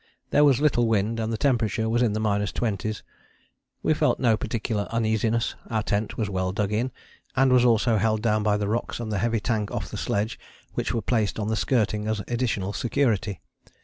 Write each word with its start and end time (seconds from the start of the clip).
There 0.31 0.43
was 0.43 0.59
little 0.59 0.87
wind 0.87 1.19
and 1.19 1.31
the 1.31 1.37
temperature 1.37 1.87
was 1.87 2.01
in 2.01 2.13
the 2.13 2.19
minus 2.19 2.51
twenties. 2.51 3.03
We 3.83 3.93
felt 3.93 4.19
no 4.19 4.35
particular 4.35 4.87
uneasiness. 4.91 5.53
Our 5.69 5.83
tent 5.83 6.17
was 6.17 6.27
well 6.27 6.51
dug 6.51 6.71
in, 6.73 6.91
and 7.35 7.53
was 7.53 7.63
also 7.63 7.97
held 7.97 8.23
down 8.23 8.41
by 8.41 8.55
rocks 8.57 8.99
and 8.99 9.11
the 9.11 9.19
heavy 9.19 9.39
tank 9.39 9.69
off 9.69 9.89
the 9.91 9.97
sledge 9.97 10.39
which 10.73 10.91
were 10.91 11.03
placed 11.03 11.37
on 11.37 11.49
the 11.49 11.55
skirting 11.55 12.07
as 12.07 12.19
additional 12.27 12.73
security. 12.73 13.41